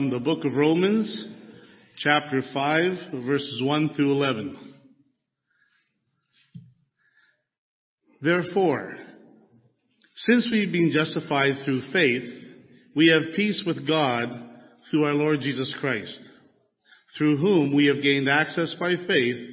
[0.00, 1.28] From the book of Romans,
[1.98, 4.74] chapter 5, verses 1 through 11.
[8.22, 8.96] Therefore,
[10.16, 12.32] since we've been justified through faith,
[12.96, 14.28] we have peace with God
[14.90, 16.18] through our Lord Jesus Christ,
[17.18, 19.50] through whom we have gained access by faith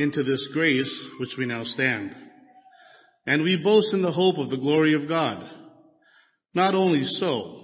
[0.00, 2.16] into this grace which we now stand.
[3.28, 5.48] And we boast in the hope of the glory of God.
[6.52, 7.63] Not only so,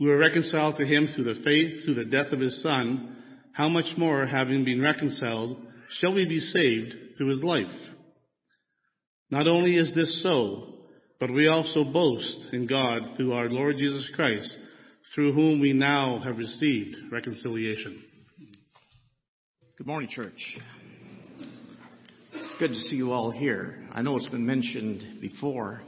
[0.00, 3.16] we were reconciled to him through the faith, through the death of his son,
[3.52, 5.58] how much more, having been reconciled,
[5.98, 7.66] shall we be saved through his life?
[9.30, 10.74] Not only is this so,
[11.20, 14.58] but we also boast in God through our Lord Jesus Christ,
[15.14, 18.02] through whom we now have received reconciliation.
[19.78, 20.58] Good morning, church.
[22.32, 23.88] It's good to see you all here.
[23.92, 25.82] I know it's been mentioned before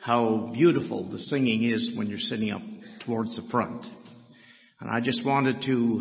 [0.00, 2.62] how beautiful the singing is when you're sitting up
[3.04, 3.86] towards the front.
[4.80, 6.00] And I just wanted to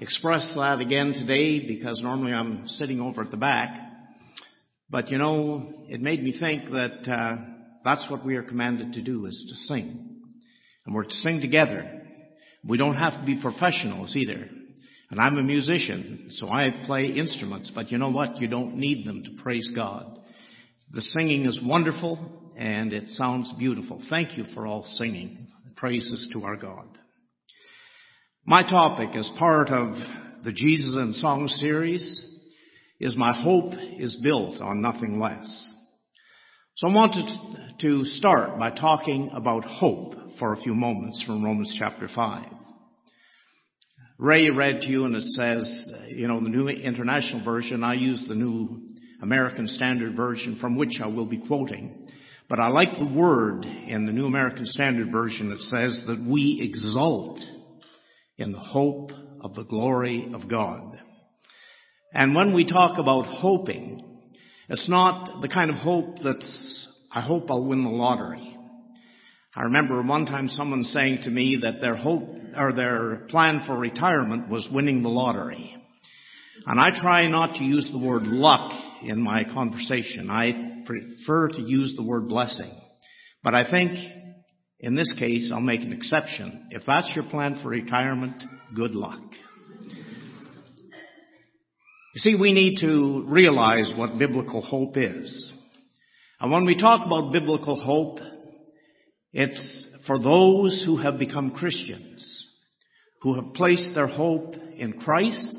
[0.00, 3.70] express that again today because normally I'm sitting over at the back.
[4.90, 7.36] But you know, it made me think that uh,
[7.84, 10.20] that's what we are commanded to do is to sing.
[10.84, 12.02] And we're to sing together.
[12.66, 14.48] We don't have to be professionals either.
[15.10, 18.38] And I'm a musician, so I play instruments, but you know what?
[18.38, 20.18] You don't need them to praise God.
[20.90, 22.18] The singing is wonderful
[22.56, 24.02] and it sounds beautiful.
[24.10, 25.43] Thank you for all singing
[25.76, 26.86] praises to our God.
[28.46, 29.94] My topic as part of
[30.44, 32.30] the Jesus and Song series
[33.00, 35.72] is My Hope is Built on Nothing Less.
[36.76, 41.74] So I wanted to start by talking about hope for a few moments from Romans
[41.78, 42.46] chapter 5.
[44.18, 48.24] Ray read to you and it says, you know, the New International Version, I use
[48.28, 48.82] the New
[49.22, 52.08] American Standard Version from which I will be quoting.
[52.48, 56.60] But I like the word in the New American Standard Version that says that we
[56.62, 57.40] exult
[58.36, 60.98] in the hope of the glory of God.
[62.12, 64.04] And when we talk about hoping,
[64.68, 68.56] it's not the kind of hope that's, I hope I'll win the lottery.
[69.56, 73.78] I remember one time someone saying to me that their hope or their plan for
[73.78, 75.76] retirement was winning the lottery.
[76.66, 78.72] And I try not to use the word luck
[79.02, 80.28] in my conversation.
[80.30, 82.72] I prefer to use the word blessing.
[83.42, 83.92] But I think
[84.84, 86.66] in this case, I'll make an exception.
[86.70, 88.44] If that's your plan for retirement,
[88.76, 89.20] good luck.
[92.14, 95.52] You see, we need to realize what biblical hope is.
[96.38, 98.20] And when we talk about biblical hope,
[99.32, 102.46] it's for those who have become Christians,
[103.22, 105.58] who have placed their hope in Christ,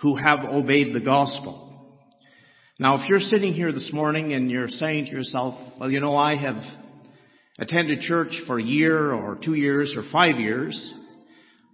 [0.00, 1.69] who have obeyed the gospel.
[2.80, 6.16] Now, if you're sitting here this morning and you're saying to yourself, well, you know,
[6.16, 6.56] I have
[7.58, 10.90] attended church for a year or two years or five years,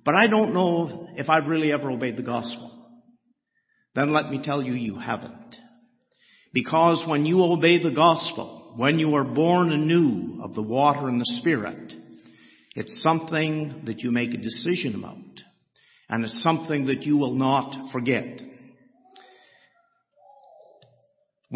[0.04, 2.72] but I don't know if I've really ever obeyed the gospel,
[3.94, 5.54] then let me tell you, you haven't.
[6.52, 11.20] Because when you obey the gospel, when you are born anew of the water and
[11.20, 11.92] the spirit,
[12.74, 15.18] it's something that you make a decision about.
[16.08, 18.40] And it's something that you will not forget.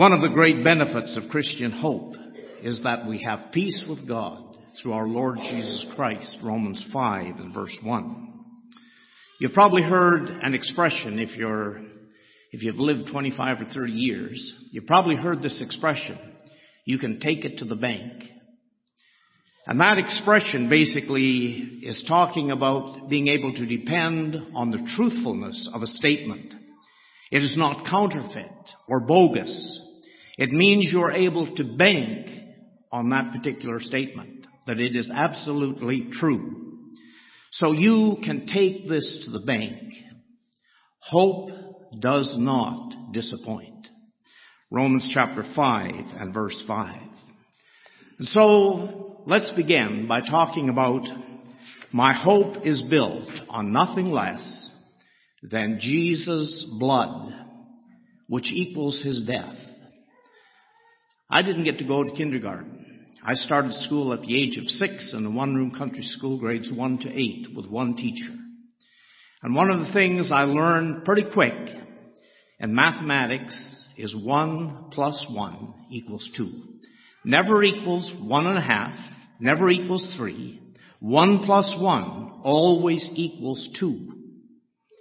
[0.01, 2.15] One of the great benefits of Christian hope
[2.63, 4.43] is that we have peace with God
[4.81, 8.33] through our Lord Jesus Christ, Romans 5 and verse 1.
[9.41, 11.83] You've probably heard an expression if you're,
[12.51, 16.19] if you've lived 25 or 30 years, you've probably heard this expression.
[16.87, 18.23] You can take it to the bank.
[19.67, 25.83] And that expression basically is talking about being able to depend on the truthfulness of
[25.83, 26.55] a statement.
[27.31, 29.89] It is not counterfeit or bogus.
[30.41, 32.27] It means you're able to bank
[32.91, 36.79] on that particular statement, that it is absolutely true.
[37.53, 39.93] So you can take this to the bank.
[41.01, 41.51] Hope
[42.01, 43.89] does not disappoint.
[44.71, 46.97] Romans chapter 5 and verse 5.
[48.21, 51.03] So let's begin by talking about
[51.93, 54.71] my hope is built on nothing less
[55.43, 57.35] than Jesus' blood,
[58.27, 59.57] which equals his death.
[61.31, 63.07] I didn't get to go to kindergarten.
[63.25, 66.99] I started school at the age of six in a one-room country school, grades one
[66.99, 68.35] to eight, with one teacher.
[69.43, 71.55] And one of the things I learned pretty quick
[72.59, 76.51] in mathematics is one plus one equals two.
[77.25, 78.95] Never equals one and a half,
[79.39, 80.61] never equals three.
[80.99, 84.13] One plus one always equals two.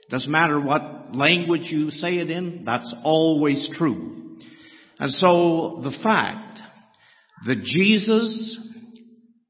[0.10, 4.29] Doesn't matter what language you say it in, that's always true.
[5.00, 6.60] And so the fact
[7.46, 8.57] that Jesus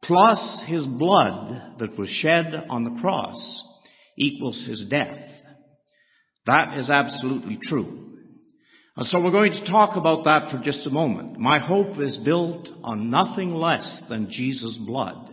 [0.10, 3.64] plus his blood that was shed on the cross
[4.18, 5.30] equals his death.
[6.48, 8.08] That is absolutely true.
[8.98, 11.40] And so we're going to talk about that for just a moment.
[11.40, 15.30] My hope is built on nothing less than Jesus' blood.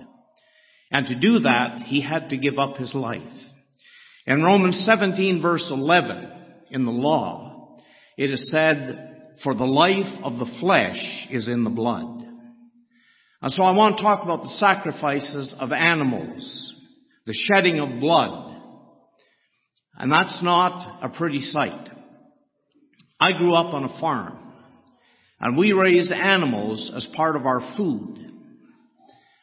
[0.93, 3.23] And to do that, he had to give up his life.
[4.27, 6.31] In Romans 17 verse 11,
[6.71, 7.79] in the law,
[8.19, 12.23] it is said, for the life of the flesh is in the blood.
[13.43, 16.75] And so I want to talk about the sacrifices of animals,
[17.27, 18.61] the shedding of blood.
[19.95, 21.89] And that's not a pretty sight.
[23.21, 24.39] I grew up on a farm,
[25.41, 28.19] and we raised animals as part of our food.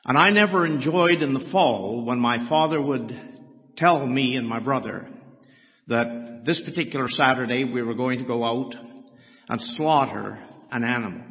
[0.05, 3.11] And I never enjoyed in the fall when my father would
[3.77, 5.07] tell me and my brother
[5.87, 8.75] that this particular Saturday we were going to go out
[9.53, 10.39] and slaughter
[10.71, 11.21] an animal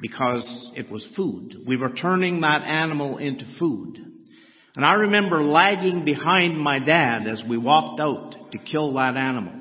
[0.00, 1.56] because it was food.
[1.66, 3.98] We were turning that animal into food.
[4.76, 9.54] And I remember lagging behind my dad as we walked out to kill that animal.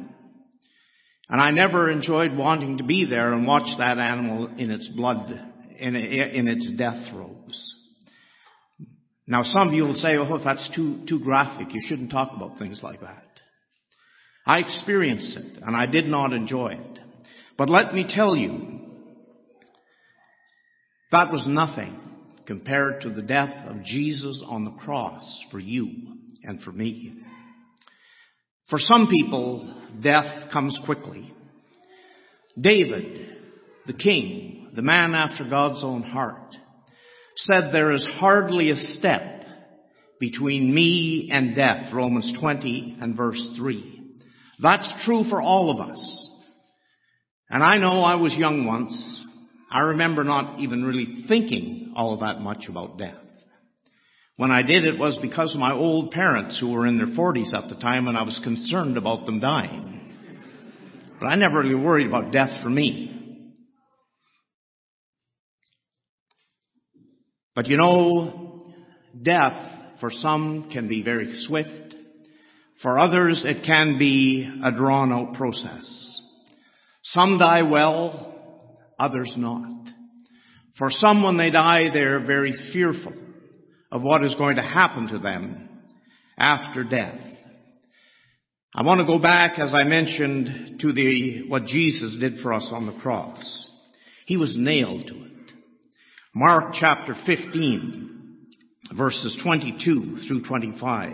[1.28, 5.32] And I never enjoyed wanting to be there and watch that animal in its blood,
[5.80, 7.74] in, in its death throes.
[9.26, 11.74] Now some of you will say, oh, that's too, too graphic.
[11.74, 13.24] You shouldn't talk about things like that.
[14.46, 17.00] I experienced it and I did not enjoy it.
[17.58, 18.80] But let me tell you,
[21.12, 22.00] that was nothing
[22.46, 25.90] compared to the death of Jesus on the cross for you
[26.44, 27.22] and for me.
[28.70, 31.34] For some people, death comes quickly.
[32.60, 33.38] David,
[33.86, 36.56] the king, the man after God's own heart,
[37.38, 39.46] said there is hardly a step
[40.20, 44.02] between me and death, Romans 20 and verse 3.
[44.60, 46.27] That's true for all of us.
[47.50, 49.24] And I know I was young once,
[49.72, 53.16] I remember not even really thinking all that much about death.
[54.38, 57.54] When I did, it was because of my old parents who were in their 40s
[57.54, 59.94] at the time and I was concerned about them dying.
[61.20, 63.18] But I never really worried about death for me.
[67.56, 68.72] But you know,
[69.20, 71.96] death for some can be very swift.
[72.84, 76.17] For others, it can be a drawn out process.
[77.14, 78.36] Some die well,
[79.00, 79.88] others not.
[80.78, 83.14] For some, when they die, they're very fearful
[83.92, 85.70] of what is going to happen to them
[86.38, 87.20] after death.
[88.76, 92.70] I want to go back, as I mentioned, to the, what Jesus did for us
[92.72, 93.68] on the cross.
[94.26, 95.52] He was nailed to it.
[96.36, 98.38] Mark chapter 15,
[98.96, 101.14] verses 22 through 25.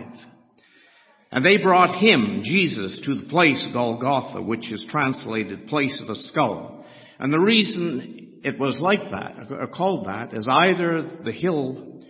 [1.30, 6.14] And they brought him, Jesus, to the place Golgotha, which is translated place of the
[6.14, 6.84] skull.
[7.18, 12.02] And the reason it was like that, or called that, is either the hill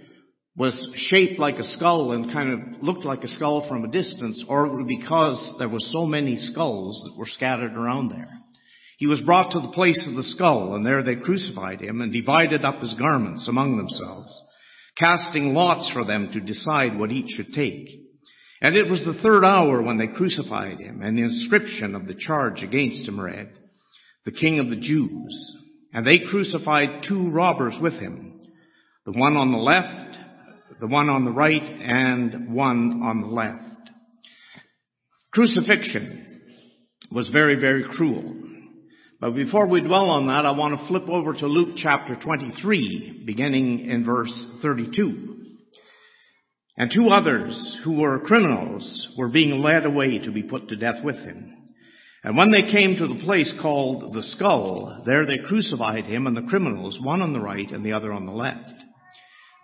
[0.56, 4.44] was shaped like a skull and kind of looked like a skull from a distance,
[4.48, 8.30] or because there were so many skulls that were scattered around there.
[8.98, 12.12] He was brought to the place of the skull, and there they crucified him and
[12.12, 14.40] divided up his garments among themselves,
[14.96, 17.88] casting lots for them to decide what each should take.
[18.64, 22.14] And it was the third hour when they crucified him, and the inscription of the
[22.14, 23.52] charge against him read,
[24.24, 25.56] the king of the Jews.
[25.92, 28.40] And they crucified two robbers with him,
[29.04, 30.16] the one on the left,
[30.80, 33.90] the one on the right, and one on the left.
[35.30, 36.40] Crucifixion
[37.12, 38.34] was very, very cruel.
[39.20, 43.24] But before we dwell on that, I want to flip over to Luke chapter 23,
[43.26, 45.33] beginning in verse 32.
[46.76, 51.04] And two others who were criminals were being led away to be put to death
[51.04, 51.52] with him.
[52.24, 56.36] And when they came to the place called the skull, there they crucified him and
[56.36, 58.72] the criminals, one on the right and the other on the left.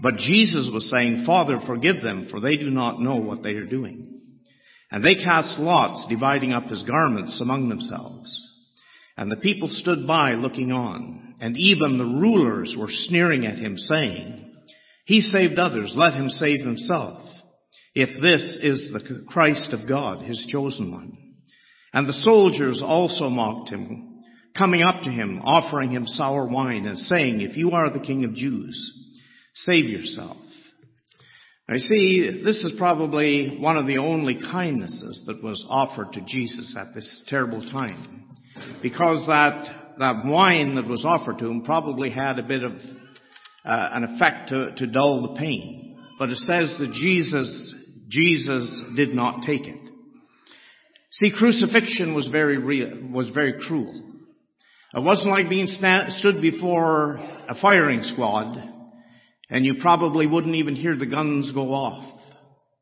[0.03, 3.67] But Jesus was saying, Father, forgive them, for they do not know what they are
[3.67, 4.21] doing.
[4.91, 8.29] And they cast lots, dividing up his garments among themselves.
[9.17, 13.77] And the people stood by looking on, and even the rulers were sneering at him,
[13.77, 14.50] saying,
[15.11, 17.29] He saved others, let him save himself,
[17.97, 21.19] if this is the Christ of God, his chosen one.
[21.93, 24.23] And the soldiers also mocked him,
[24.57, 28.25] coming up to him, offering him sour wine, and saying, If you are the king
[28.25, 28.79] of Jews,
[29.57, 30.37] save yourself.
[31.69, 36.77] I see, this is probably one of the only kindnesses that was offered to Jesus
[36.79, 38.29] at this terrible time.
[38.81, 42.75] Because that, that wine that was offered to him probably had a bit of
[43.65, 45.99] uh, an effect to, to dull the pain.
[46.19, 47.75] But it says that Jesus,
[48.09, 49.91] Jesus did not take it.
[51.13, 53.95] See, crucifixion was very real, was very cruel.
[54.95, 58.71] It wasn't like being stood before a firing squad
[59.51, 62.21] and you probably wouldn't even hear the guns go off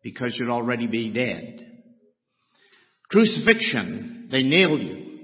[0.03, 1.65] because you'd already be dead.
[3.11, 5.19] Crucifixion, they nailed you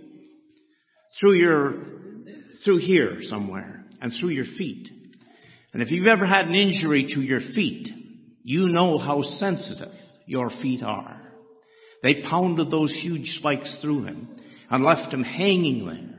[1.21, 1.75] through your,
[2.65, 4.89] through here somewhere and through your feet.
[5.75, 7.89] And if you've ever had an injury to your feet,
[8.45, 9.93] you know how sensitive
[10.25, 11.21] your feet are.
[12.03, 14.37] They pounded those huge spikes through him
[14.71, 16.15] and left him hanging there.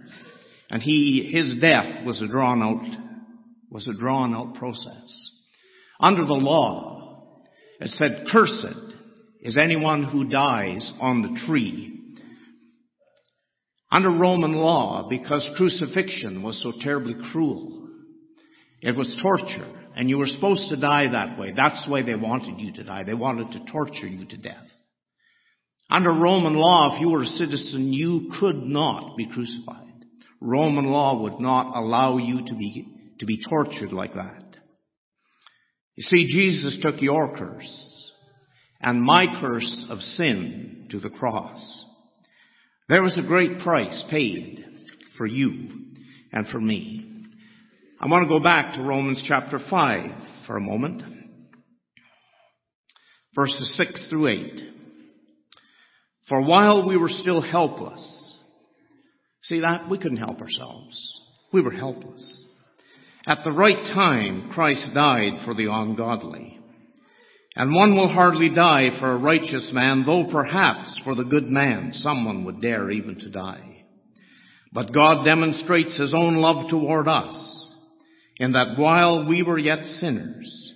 [0.70, 3.02] And he, his death was a drawn out
[3.72, 5.32] was a drawn out process.
[6.00, 7.34] Under the law,
[7.80, 8.94] it said, cursed
[9.42, 12.00] is anyone who dies on the tree.
[13.92, 17.75] Under Roman law, because crucifixion was so terribly cruel,
[18.86, 21.54] it was torture, and you were supposed to die that way.
[21.56, 23.04] That's the way they wanted you to die.
[23.04, 24.68] They wanted to torture you to death.
[25.90, 30.06] Under Roman law, if you were a citizen, you could not be crucified.
[30.40, 32.88] Roman law would not allow you to be
[33.20, 34.58] to be tortured like that.
[35.96, 38.12] You see, Jesus took your curse
[38.82, 41.86] and my curse of sin to the cross.
[42.88, 44.64] There was a great price paid
[45.18, 45.70] for you
[46.32, 47.15] and for me.
[47.98, 50.12] I want to go back to Romans chapter 5
[50.46, 51.02] for a moment.
[53.34, 54.62] Verses 6 through 8.
[56.28, 58.38] For while we were still helpless,
[59.44, 59.90] see that?
[59.90, 61.20] We couldn't help ourselves.
[61.54, 62.44] We were helpless.
[63.28, 66.60] At the right time, Christ died for the ungodly.
[67.56, 71.92] And one will hardly die for a righteous man, though perhaps for the good man
[71.94, 73.86] someone would dare even to die.
[74.74, 77.62] But God demonstrates his own love toward us
[78.38, 80.74] in that while we were yet sinners,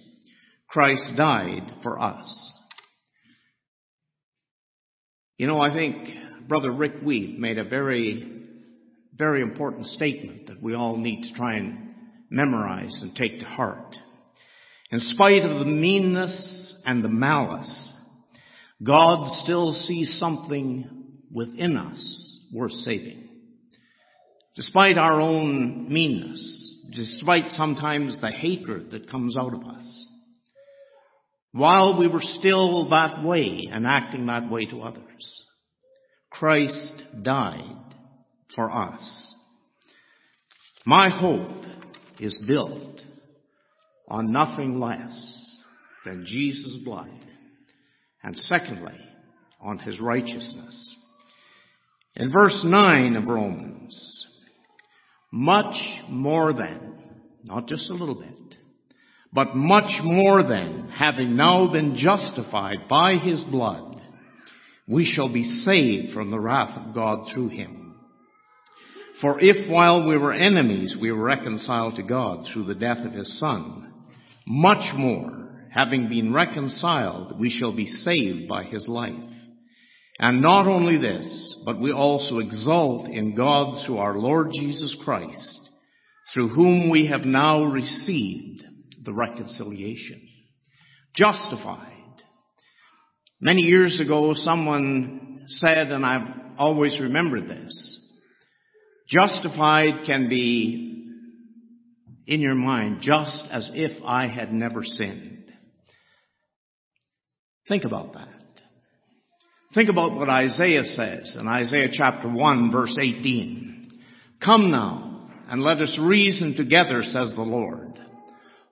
[0.68, 2.54] Christ died for us.
[5.38, 8.44] You know, I think Brother Rick Weed made a very,
[9.14, 11.96] very important statement that we all need to try and
[12.30, 13.96] memorize and take to heart.
[14.92, 17.94] In spite of the meanness and the malice,
[18.84, 20.90] God still sees something
[21.32, 23.28] within us worth saving.
[24.56, 26.59] Despite our own meanness,
[26.94, 30.10] despite sometimes the hatred that comes out of us,
[31.52, 35.44] while we were still that way and acting that way to others,
[36.30, 37.96] Christ died
[38.56, 39.34] for us.
[40.86, 41.66] My hope
[42.20, 43.02] is built
[44.08, 45.56] on nothing less
[46.06, 47.10] than Jesus' blood.
[48.24, 48.98] And secondly,
[49.62, 50.98] on his righteousness.
[52.16, 54.19] In verse 9 of Romans,
[55.32, 55.76] much
[56.10, 56.96] more than,
[57.44, 58.58] not just a little bit,
[59.32, 64.02] but much more than, having now been justified by his blood,
[64.88, 67.96] we shall be saved from the wrath of God through him.
[69.22, 73.12] For if while we were enemies we were reconciled to God through the death of
[73.12, 73.94] his son,
[74.48, 79.14] much more, having been reconciled, we shall be saved by his life.
[80.20, 85.60] And not only this, but we also exult in God through our Lord Jesus Christ,
[86.34, 88.64] through whom we have now received
[89.04, 90.22] the reconciliation.
[91.16, 91.86] Justified.
[93.40, 97.96] Many years ago, someone said, and I've always remembered this,
[99.10, 101.08] Justified can be
[102.28, 105.46] in your mind just as if I had never sinned.
[107.68, 108.39] Think about that.
[109.76, 113.92] Think about what Isaiah says in Isaiah chapter 1 verse 18.
[114.44, 118.00] Come now and let us reason together, says the Lord.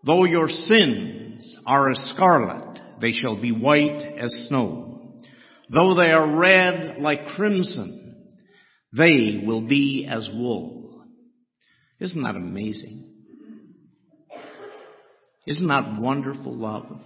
[0.03, 5.19] Though your sins are as scarlet, they shall be white as snow.
[5.69, 8.15] Though they are red like crimson,
[8.91, 11.03] they will be as wool.
[11.99, 13.13] Isn't that amazing?
[15.45, 17.01] Isn't that wonderful love?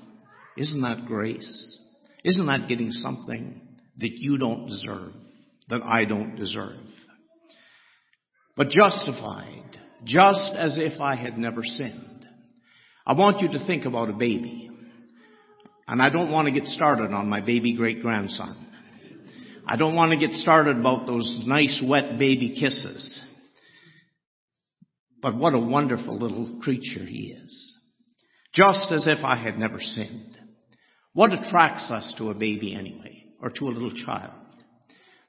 [0.55, 1.77] Isn't that grace?
[2.23, 3.67] Isn't that getting something
[3.97, 5.13] that you don't deserve,
[5.69, 6.79] that I don't deserve.
[8.55, 12.25] But justified, just as if I had never sinned.
[13.05, 14.69] I want you to think about a baby.
[15.87, 18.67] And I don't want to get started on my baby great grandson.
[19.67, 23.21] I don't want to get started about those nice wet baby kisses.
[25.21, 27.77] But what a wonderful little creature he is.
[28.53, 30.37] Just as if I had never sinned.
[31.13, 34.33] What attracts us to a baby anyway, or to a little child?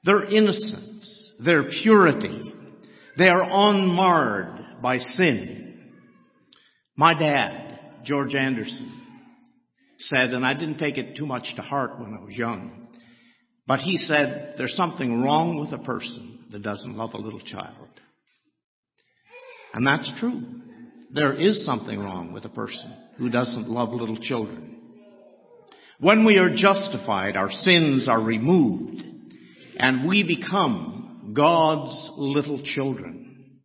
[0.03, 2.53] Their innocence, their purity.
[3.17, 5.91] They are unmarred by sin.
[6.95, 9.01] My dad, George Anderson,
[9.99, 12.87] said, and I didn't take it too much to heart when I was young,
[13.65, 17.87] but he said, there's something wrong with a person that doesn't love a little child.
[19.73, 20.41] And that's true.
[21.11, 24.82] There is something wrong with a person who doesn't love little children.
[26.03, 29.01] When we are justified, our sins are removed,
[29.77, 33.61] and we become God's little children.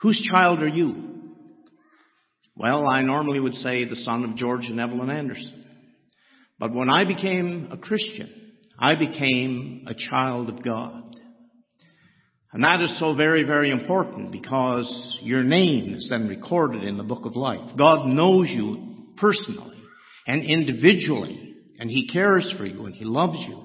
[0.00, 1.20] Whose child are you?
[2.56, 5.64] Well, I normally would say the son of George and Evelyn Anderson.
[6.58, 11.14] But when I became a Christian, I became a child of God.
[12.52, 17.04] And that is so very, very important because your name is then recorded in the
[17.04, 17.76] book of life.
[17.76, 19.77] God knows you personally
[20.28, 23.64] and individually, and He cares for you and He loves you.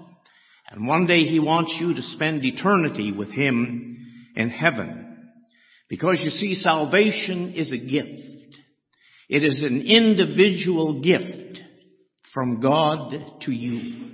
[0.71, 3.97] And one day He wants you to spend eternity with Him
[4.35, 5.17] in heaven.
[5.89, 8.57] Because you see, salvation is a gift.
[9.29, 11.59] It is an individual gift
[12.33, 14.09] from God to you.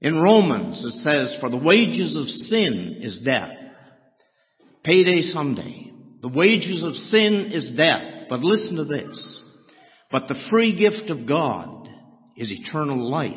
[0.00, 3.50] In Romans it says, for the wages of sin is death.
[4.84, 5.92] Payday someday.
[6.22, 8.28] The wages of sin is death.
[8.30, 9.49] But listen to this.
[10.10, 11.88] But the free gift of God
[12.36, 13.36] is eternal life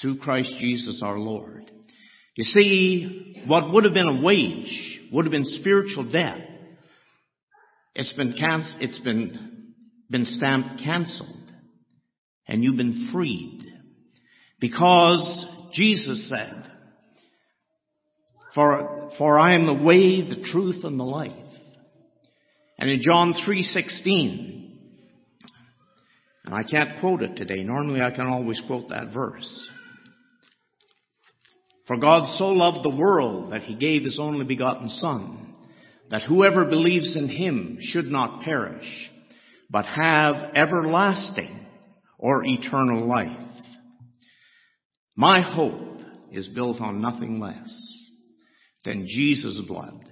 [0.00, 1.70] through Christ Jesus our Lord.
[2.34, 6.40] You see, what would have been a wage would have been spiritual death.
[7.94, 9.72] It's been canc- it's been,
[10.10, 11.30] been stamped canceled.
[12.46, 13.64] And you've been freed.
[14.60, 16.70] Because Jesus said,
[18.54, 21.32] for, for I am the way, the truth, and the life.
[22.78, 24.65] And in John 3.16,
[26.46, 27.64] and I can't quote it today.
[27.64, 29.68] Normally I can always quote that verse.
[31.86, 35.54] For God so loved the world that he gave his only begotten Son,
[36.10, 39.10] that whoever believes in him should not perish,
[39.70, 41.66] but have everlasting
[42.18, 43.36] or eternal life.
[45.16, 45.98] My hope
[46.30, 47.72] is built on nothing less
[48.84, 50.04] than Jesus' blood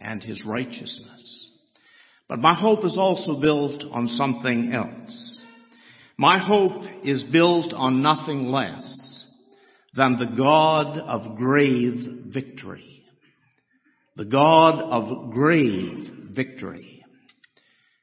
[0.00, 1.48] and his righteousness.
[2.28, 5.39] But my hope is also built on something else.
[6.20, 9.26] My hope is built on nothing less
[9.94, 12.90] than the God of grave victory
[14.20, 17.02] the God of grave victory?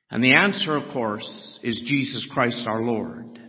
[0.10, 3.40] And the answer, of course, is Jesus Christ our Lord.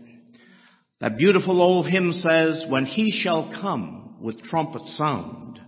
[1.01, 5.61] That beautiful old hymn says, when he shall come with trumpet sound,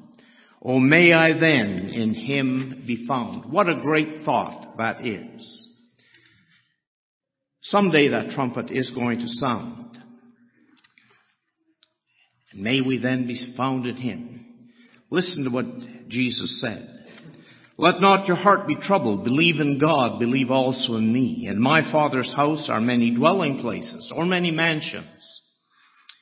[0.62, 3.50] oh may I then in him be found.
[3.50, 5.69] What a great thought that is.
[7.62, 9.98] Someday that trumpet is going to sound.
[12.52, 14.46] And may we then be found in him.
[15.10, 15.66] Listen to what
[16.08, 16.96] Jesus said.
[17.76, 19.24] Let not your heart be troubled.
[19.24, 20.18] Believe in God.
[20.18, 21.46] Believe also in me.
[21.48, 25.06] In my Father's house are many dwelling places or many mansions.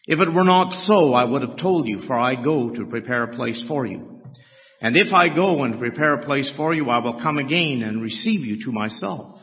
[0.06, 3.24] If it were not so, I would have told you, for I go to prepare
[3.24, 4.20] a place for you.
[4.80, 8.00] And if I go and prepare a place for you, I will come again and
[8.00, 9.37] receive you to myself,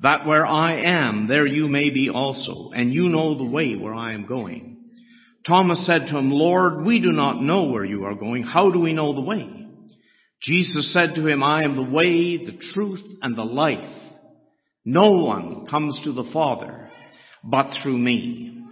[0.00, 3.94] that where I am, there you may be also, and you know the way where
[3.94, 4.76] I am going.
[5.46, 8.42] Thomas said to him, Lord, we do not know where you are going.
[8.42, 9.48] How do we know the way?
[10.42, 13.94] Jesus said to him, I am the way, the truth, and the life.
[14.84, 16.90] No one comes to the Father
[17.42, 18.64] but through me.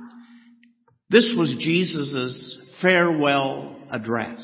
[1.11, 4.41] This was Jesus' farewell address.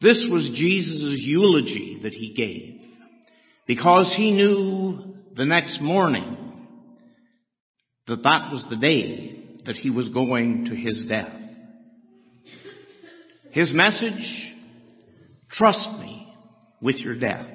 [0.00, 2.80] This was Jesus' eulogy that he gave
[3.66, 4.77] because he knew
[5.38, 6.36] the next morning
[8.08, 11.32] that that was the day that he was going to his death.
[13.52, 14.52] His message,
[15.48, 16.26] trust me
[16.82, 17.46] with your death.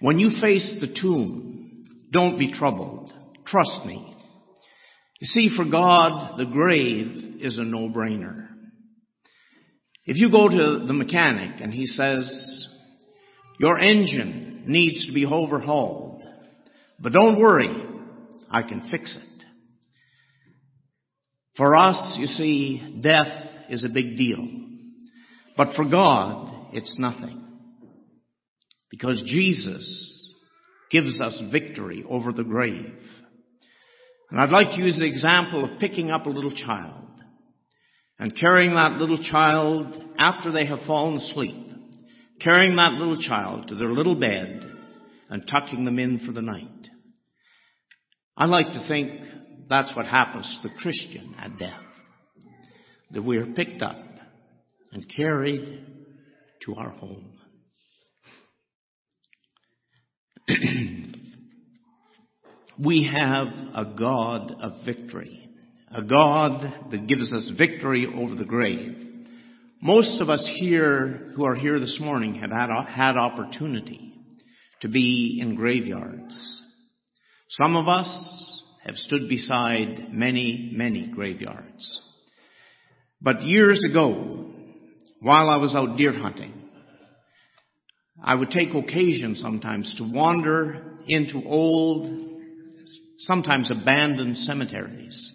[0.00, 3.10] When you face the tomb, don't be troubled.
[3.46, 4.14] Trust me.
[5.18, 8.48] You see, for God, the grave is a no-brainer.
[10.04, 12.68] If you go to the mechanic and he says,
[13.58, 16.05] your engine needs to be overhauled,
[16.98, 17.70] but don't worry,
[18.50, 19.44] I can fix it.
[21.56, 24.46] For us, you see, death is a big deal.
[25.56, 27.42] But for God, it's nothing.
[28.90, 30.34] Because Jesus
[30.90, 32.94] gives us victory over the grave.
[34.30, 37.04] And I'd like to use the example of picking up a little child
[38.18, 41.66] and carrying that little child after they have fallen asleep,
[42.40, 44.65] carrying that little child to their little bed
[45.28, 46.88] and tucking them in for the night.
[48.36, 49.20] I like to think
[49.68, 51.80] that's what happens to the Christian at death.
[53.12, 53.96] That we are picked up
[54.92, 55.86] and carried
[56.64, 57.32] to our home.
[62.78, 65.48] we have a God of victory,
[65.90, 69.02] a God that gives us victory over the grave.
[69.82, 74.05] Most of us here who are here this morning have had, had opportunity
[74.86, 76.62] to be in graveyards.
[77.50, 82.00] Some of us have stood beside many, many graveyards.
[83.20, 84.52] But years ago,
[85.20, 86.52] while I was out deer hunting,
[88.22, 92.30] I would take occasion sometimes to wander into old
[93.18, 95.32] sometimes abandoned cemeteries.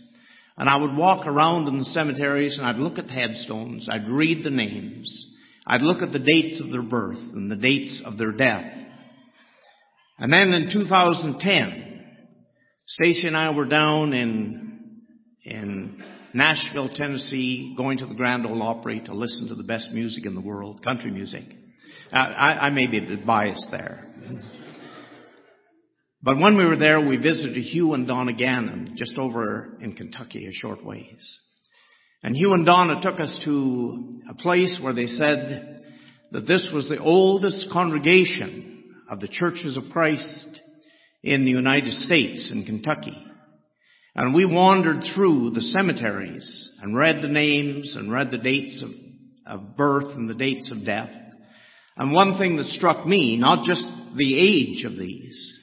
[0.58, 4.08] And I would walk around in the cemeteries and I'd look at the headstones, I'd
[4.08, 5.28] read the names,
[5.68, 8.78] I'd look at the dates of their birth and the dates of their death.
[10.22, 12.04] And then in 2010,
[12.86, 15.02] Stacy and I were down in,
[15.44, 16.04] in
[16.36, 20.36] Nashville, Tennessee, going to the Grand Ole Opry to listen to the best music in
[20.36, 21.46] the world, country music.
[22.14, 24.14] I, I may be a bit biased there.
[26.22, 30.46] But when we were there, we visited Hugh and Donna Gannon, just over in Kentucky,
[30.46, 31.40] a short ways.
[32.22, 35.82] And Hugh and Donna took us to a place where they said
[36.32, 38.71] that this was the oldest congregation
[39.12, 40.62] of the churches of Christ
[41.22, 43.22] in the United States, in Kentucky.
[44.16, 48.90] And we wandered through the cemeteries and read the names and read the dates of,
[49.46, 51.10] of birth and the dates of death.
[51.98, 53.84] And one thing that struck me, not just
[54.16, 55.60] the age of these,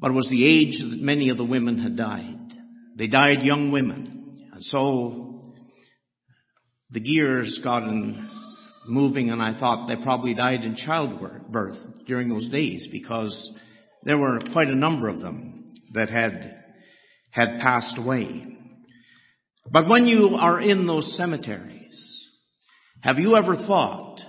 [0.00, 2.50] but was the age that many of the women had died.
[2.96, 4.48] They died young women.
[4.54, 5.52] And so
[6.90, 8.26] the gears got in
[8.86, 13.52] moving and I thought they probably died in childbirth during those days because
[14.02, 16.62] there were quite a number of them that had,
[17.30, 18.46] had passed away.
[19.70, 22.28] But when you are in those cemeteries,
[23.00, 24.20] have you ever thought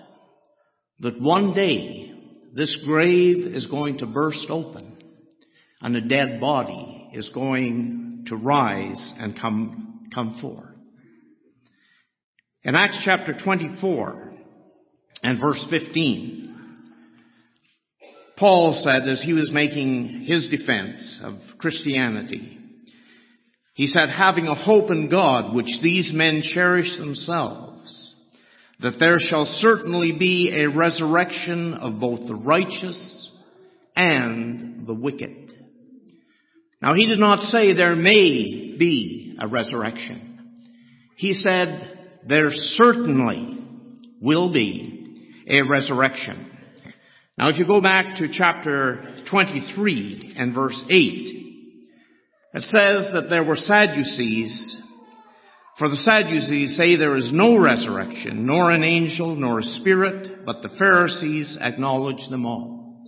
[1.00, 2.14] that one day
[2.54, 4.98] this grave is going to burst open
[5.82, 10.70] and a dead body is going to rise and come, come forth.
[12.64, 14.34] In Acts chapter 24
[15.22, 16.45] and verse 15,
[18.38, 22.60] Paul said as he was making his defense of Christianity,
[23.74, 28.14] he said, having a hope in God, which these men cherish themselves,
[28.80, 33.32] that there shall certainly be a resurrection of both the righteous
[33.96, 35.54] and the wicked.
[36.82, 40.40] Now he did not say there may be a resurrection.
[41.16, 43.60] He said there certainly
[44.22, 46.55] will be a resurrection.
[47.38, 51.36] Now if you go back to chapter 23 and verse 8,
[52.54, 54.82] it says that there were Sadducees,
[55.78, 60.62] for the Sadducees say there is no resurrection, nor an angel, nor a spirit, but
[60.62, 63.04] the Pharisees acknowledge them all.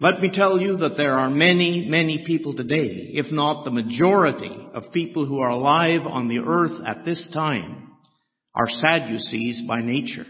[0.00, 4.54] Let me tell you that there are many, many people today, if not the majority
[4.74, 7.92] of people who are alive on the earth at this time,
[8.54, 10.26] are Sadducees by nature.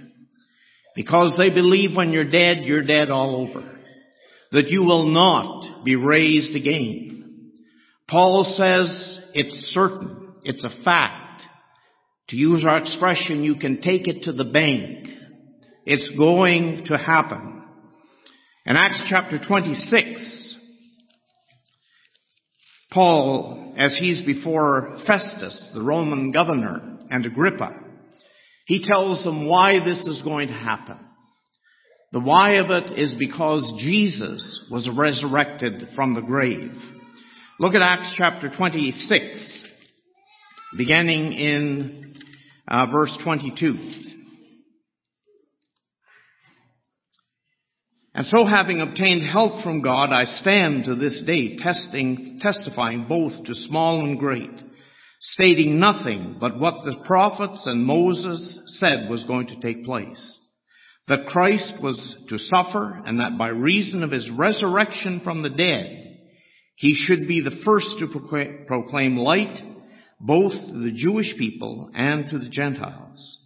[0.95, 3.79] Because they believe when you're dead, you're dead all over.
[4.53, 7.53] That you will not be raised again.
[8.09, 11.43] Paul says it's certain, it's a fact.
[12.29, 15.09] To use our expression, you can take it to the bank.
[15.85, 17.63] It's going to happen.
[18.65, 20.57] In Acts chapter 26,
[22.93, 27.81] Paul, as he's before Festus, the Roman governor, and Agrippa,
[28.73, 30.97] he tells them why this is going to happen.
[32.11, 36.73] The why of it is because Jesus was resurrected from the grave.
[37.61, 39.65] Look at Acts chapter 26,
[40.79, 42.15] beginning in
[42.67, 43.77] uh, verse 22.
[48.15, 53.45] And so having obtained help from God, I stand to this day testing, testifying both
[53.45, 54.72] to small and great,
[55.23, 60.39] stating nothing but what the prophets and Moses said was going to take place.
[61.09, 66.19] That Christ was to suffer and that by reason of his resurrection from the dead,
[66.77, 69.59] he should be the first to proclaim light
[70.21, 73.39] both to the Jewish people and to the Gentiles.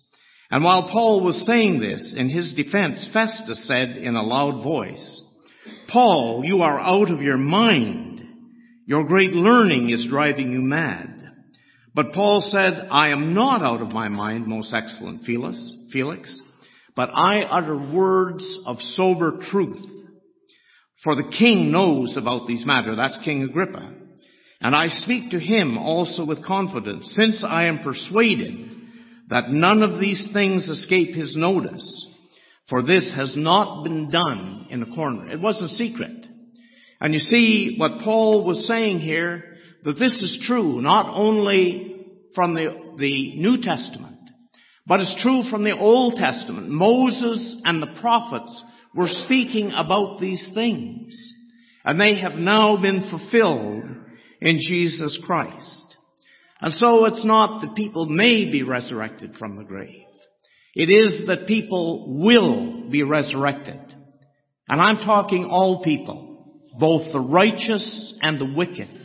[0.50, 5.22] And while Paul was saying this, in his defense, Festus said in a loud voice,
[5.88, 8.22] Paul, you are out of your mind.
[8.86, 11.15] Your great learning is driving you mad.
[11.96, 15.58] But Paul said, I am not out of my mind, most excellent Felix,
[15.90, 16.42] Felix,
[16.94, 19.82] but I utter words of sober truth.
[21.02, 22.98] For the king knows about these matters.
[22.98, 23.94] That's King Agrippa.
[24.60, 28.70] And I speak to him also with confidence, since I am persuaded
[29.30, 32.06] that none of these things escape his notice.
[32.68, 35.30] For this has not been done in a corner.
[35.30, 36.26] It wasn't secret.
[37.00, 39.55] And you see what Paul was saying here,
[39.86, 44.18] that this is true not only from the, the New Testament,
[44.84, 46.68] but it's true from the Old Testament.
[46.68, 48.64] Moses and the prophets
[48.96, 51.16] were speaking about these things.
[51.84, 53.84] And they have now been fulfilled
[54.40, 55.96] in Jesus Christ.
[56.60, 60.02] And so it's not that people may be resurrected from the grave.
[60.74, 63.78] It is that people will be resurrected.
[64.68, 68.95] And I'm talking all people, both the righteous and the wicked.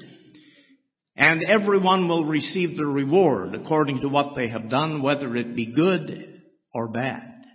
[1.16, 5.74] And everyone will receive the reward according to what they have done, whether it be
[5.74, 6.42] good
[6.74, 7.46] or bad.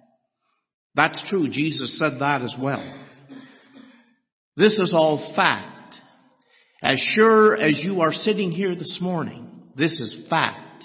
[0.94, 1.48] That's true.
[1.48, 3.04] Jesus said that as well.
[4.56, 5.96] This is all fact.
[6.82, 10.84] As sure as you are sitting here this morning, this is fact.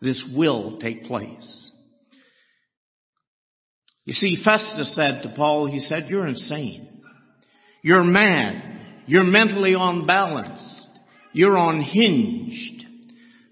[0.00, 1.70] This will take place.
[4.06, 7.02] You see, Festus said to Paul, he said, you're insane.
[7.82, 9.04] You're mad.
[9.06, 10.79] You're mentally unbalanced.
[11.32, 12.86] You're unhinged.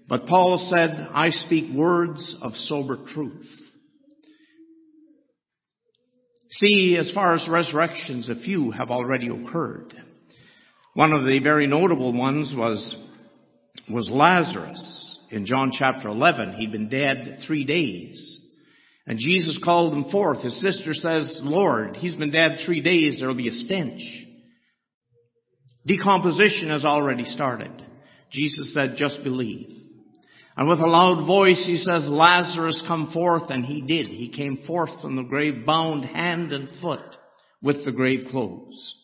[0.07, 3.47] But Paul said, I speak words of sober truth.
[6.51, 9.93] See, as far as resurrections, a few have already occurred.
[10.95, 12.95] One of the very notable ones was,
[13.89, 15.17] was Lazarus.
[15.31, 18.47] In John chapter 11, he'd been dead three days.
[19.05, 20.41] And Jesus called him forth.
[20.41, 23.19] His sister says, Lord, he's been dead three days.
[23.19, 24.01] There'll be a stench.
[25.89, 27.71] Decomposition has already started.
[28.31, 29.75] Jesus said, just believe.
[30.55, 34.05] And with a loud voice he says, Lazarus come forth, and he did.
[34.05, 37.01] He came forth from the grave bound hand and foot
[37.63, 38.95] with the grave clothes.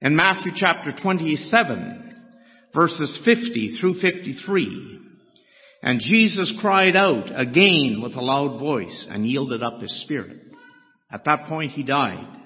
[0.00, 2.14] In Matthew chapter 27,
[2.72, 5.00] verses 50 through 53,
[5.82, 10.38] and Jesus cried out again with a loud voice and yielded up his spirit.
[11.10, 12.37] At that point he died.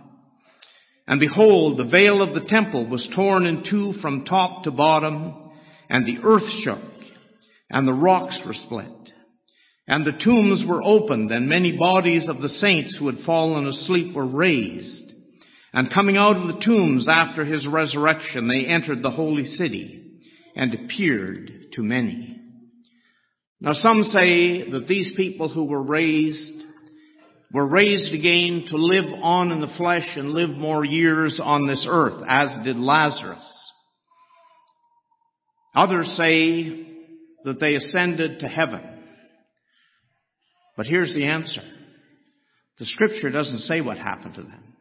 [1.07, 5.51] And behold, the veil of the temple was torn in two from top to bottom,
[5.91, 6.79] and the earth shook,
[7.71, 8.88] and the rocks were split.
[9.88, 14.15] And the tombs were opened, and many bodies of the saints who had fallen asleep
[14.15, 15.12] were raised.
[15.73, 20.21] And coming out of the tombs after his resurrection, they entered the holy city
[20.55, 22.38] and appeared to many.
[23.61, 26.65] Now some say that these people who were raised
[27.53, 31.87] were raised again to live on in the flesh and live more years on this
[31.88, 33.71] earth, as did Lazarus.
[35.75, 36.87] Others say
[37.45, 38.81] that they ascended to heaven.
[40.77, 41.62] But here's the answer.
[42.79, 44.75] The scripture doesn't say what happened to them.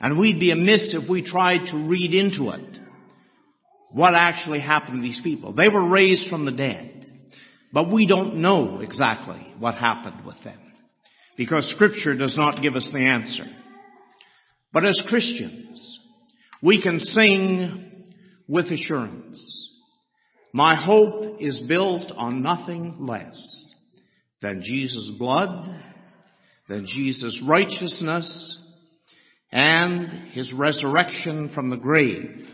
[0.00, 2.78] And we'd be amiss if we tried to read into it
[3.90, 5.52] what actually happened to these people.
[5.52, 7.06] They were raised from the dead,
[7.72, 10.67] but we don't know exactly what happened with them
[11.38, 13.44] because scripture does not give us the answer.
[14.72, 16.00] But as Christians,
[16.60, 18.04] we can sing
[18.48, 19.70] with assurance.
[20.52, 23.38] My hope is built on nothing less
[24.42, 25.82] than Jesus' blood,
[26.68, 28.58] than Jesus' righteousness,
[29.52, 32.46] and his resurrection from the grave,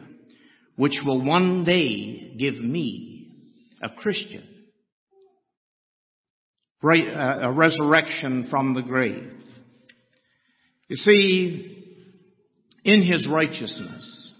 [0.76, 3.32] which will one day give me,
[3.82, 4.46] a Christian,
[6.84, 9.32] Uh, a resurrection from the grave.
[10.88, 11.82] You see,
[12.84, 14.32] in his righteousness,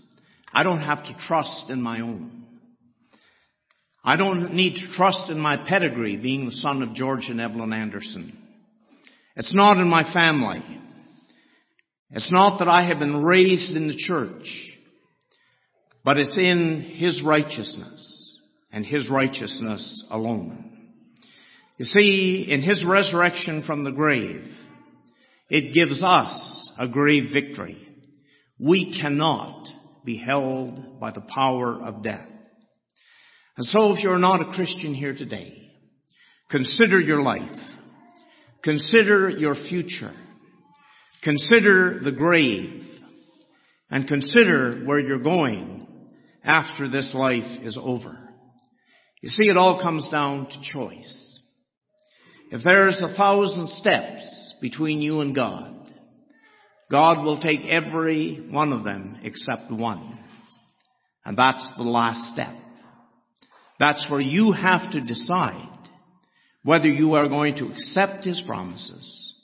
[0.53, 2.45] I don't have to trust in my own.
[4.05, 7.73] I don't need to trust in my pedigree being the son of George and Evelyn
[7.73, 8.37] Anderson.
[9.37, 10.63] It's not in my family.
[12.11, 14.47] It's not that I have been raised in the church,
[16.05, 18.39] but it's in His righteousness
[18.71, 20.73] and His righteousness alone.
[21.79, 24.45] You see, in His resurrection from the grave,
[25.51, 27.77] it gives us a grave victory.
[28.59, 29.67] We cannot
[30.05, 32.29] be held by the power of death.
[33.57, 35.71] And so if you're not a Christian here today,
[36.51, 37.61] consider your life.
[38.63, 40.13] Consider your future.
[41.23, 42.83] Consider the grave
[43.91, 45.87] and consider where you're going
[46.43, 48.19] after this life is over.
[49.23, 51.34] You see, it all comes down to choice.
[52.55, 55.75] If there's a thousand steps between you and God,
[56.89, 60.21] God will take every one of them except one.
[61.25, 62.55] And that's the last step.
[63.81, 65.81] That's where you have to decide
[66.63, 69.35] whether you are going to accept His promises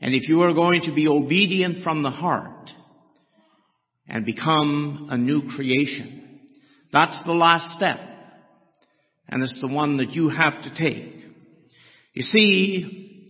[0.00, 2.72] and if you are going to be obedient from the heart
[4.08, 6.40] and become a new creation.
[6.92, 8.00] That's the last step.
[9.28, 11.25] And it's the one that you have to take.
[12.16, 13.28] You see,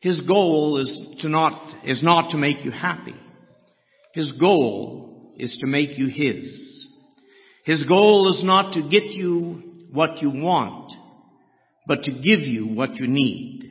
[0.00, 3.14] His goal is to not, is not to make you happy.
[4.12, 6.88] His goal is to make you His.
[7.64, 10.92] His goal is not to get you what you want,
[11.86, 13.70] but to give you what you need.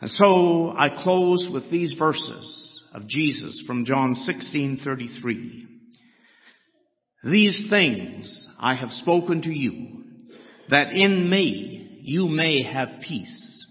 [0.00, 5.66] And so I close with these verses of Jesus from John 16:33.
[7.22, 10.02] These things I have spoken to you,
[10.68, 13.66] that in me you may have peace.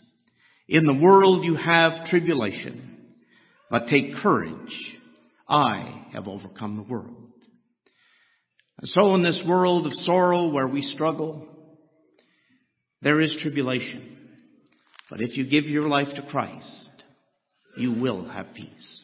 [0.67, 2.97] In the world you have tribulation,
[3.69, 4.97] but take courage.
[5.47, 7.31] I have overcome the world.
[8.79, 11.47] And so in this world of sorrow where we struggle,
[13.03, 14.17] there is tribulation.
[15.11, 16.89] But if you give your life to Christ,
[17.77, 19.02] you will have peace.